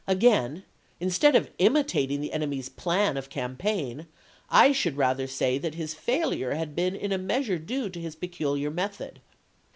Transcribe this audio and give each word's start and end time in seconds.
Again, 0.07 0.63
instead 0.99 1.35
of 1.35 1.51
imitating 1.59 2.21
the 2.21 2.33
enemy's 2.33 2.69
plan 2.69 3.17
(of 3.17 3.29
campaign), 3.29 3.97
Vol. 3.97 4.05
XVI., 4.05 4.07
I 4.49 4.71
should 4.71 4.97
rather 4.97 5.27
say 5.27 5.59
that 5.59 5.75
his 5.75 5.93
failure 5.93 6.55
had 6.55 6.75
been 6.75 6.95
in 6.95 7.11
a 7.11 7.19
Part 7.19 7.21
II 7.21 7.25
p. 7.27 7.27
637." 7.27 7.27
measure 7.27 7.59
due 7.59 7.89
to 7.91 7.99
his 8.01 8.15
peculiar 8.15 8.71
method." 8.71 9.21